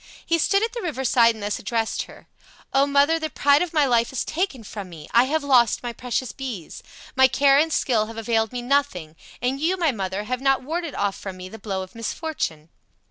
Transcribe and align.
He 0.25 0.39
stood 0.39 0.63
at 0.63 0.73
the 0.73 0.81
river 0.81 1.05
side 1.05 1.35
and 1.35 1.43
thus 1.43 1.59
addressed 1.59 2.05
her: 2.09 2.25
"O 2.73 2.87
mother, 2.87 3.19
the 3.19 3.29
pride 3.29 3.61
of 3.61 3.71
my 3.71 3.85
life 3.85 4.11
is 4.11 4.25
taken 4.25 4.63
from 4.63 4.89
me! 4.89 5.07
I 5.13 5.25
have 5.25 5.43
lost 5.43 5.83
my 5.83 5.93
precious 5.93 6.31
bees. 6.31 6.81
My 7.15 7.27
care 7.27 7.59
and 7.59 7.71
skill 7.71 8.07
have 8.07 8.17
availed 8.17 8.51
me 8.51 8.63
nothing, 8.63 9.15
and 9.43 9.59
you 9.61 9.77
my 9.77 9.91
mother 9.91 10.23
have 10.23 10.41
not 10.41 10.63
warded 10.63 10.95
off 10.95 11.15
from 11.15 11.37
me 11.37 11.49
the 11.49 11.59
blow 11.59 11.83
of 11.83 11.93
misfortune." 11.93 12.69